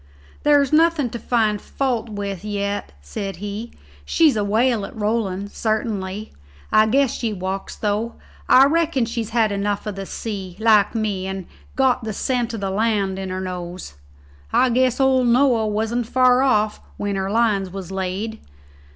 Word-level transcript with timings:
"There's 0.41 0.73
nothing 0.73 1.11
to 1.11 1.19
find 1.19 1.61
fault 1.61 2.09
with 2.09 2.43
yet," 2.43 2.91
said 3.03 3.35
he; 3.35 3.69
"she's 4.03 4.35
a 4.35 4.43
whale 4.43 4.83
at 4.83 4.95
rolling, 4.95 5.49
sartinly. 5.49 6.31
I 6.71 6.87
guess 6.87 7.13
she 7.15 7.33
walks, 7.33 7.75
though. 7.75 8.15
I 8.49 8.65
reckon 8.65 9.05
she's 9.05 9.29
had 9.29 9.51
enough 9.51 9.85
of 9.85 9.93
the 9.95 10.07
sea, 10.07 10.55
like 10.59 10.95
me, 10.95 11.27
and's 11.27 11.47
got 11.75 12.03
the 12.03 12.13
scent 12.13 12.51
o' 12.55 12.57
the 12.57 12.71
land 12.71 13.19
in 13.19 13.29
her 13.29 13.41
nose. 13.41 13.93
I 14.51 14.71
guess 14.71 14.99
old 14.99 15.27
Noah 15.27 15.67
wasn't 15.67 16.07
far 16.07 16.41
off 16.41 16.81
when 16.97 17.15
her 17.15 17.29
lines 17.29 17.69
was 17.69 17.91
laid. 17.91 18.39